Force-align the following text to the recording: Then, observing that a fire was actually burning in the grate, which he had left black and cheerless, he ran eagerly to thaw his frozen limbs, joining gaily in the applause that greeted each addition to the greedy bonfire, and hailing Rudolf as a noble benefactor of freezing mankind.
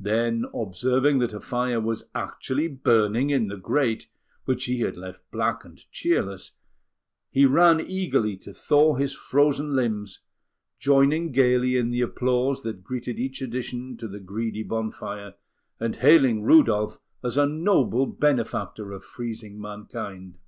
Then, 0.00 0.46
observing 0.54 1.18
that 1.18 1.34
a 1.34 1.38
fire 1.40 1.78
was 1.82 2.08
actually 2.14 2.66
burning 2.66 3.28
in 3.28 3.48
the 3.48 3.58
grate, 3.58 4.08
which 4.46 4.64
he 4.64 4.80
had 4.80 4.96
left 4.96 5.30
black 5.30 5.66
and 5.66 5.76
cheerless, 5.92 6.52
he 7.30 7.44
ran 7.44 7.82
eagerly 7.82 8.38
to 8.38 8.54
thaw 8.54 8.94
his 8.94 9.14
frozen 9.14 9.76
limbs, 9.76 10.20
joining 10.78 11.30
gaily 11.30 11.76
in 11.76 11.90
the 11.90 12.00
applause 12.00 12.62
that 12.62 12.82
greeted 12.84 13.18
each 13.18 13.42
addition 13.42 13.98
to 13.98 14.08
the 14.08 14.18
greedy 14.18 14.62
bonfire, 14.62 15.34
and 15.78 15.96
hailing 15.96 16.42
Rudolf 16.42 16.98
as 17.22 17.36
a 17.36 17.44
noble 17.44 18.06
benefactor 18.06 18.92
of 18.92 19.04
freezing 19.04 19.60
mankind. 19.60 20.38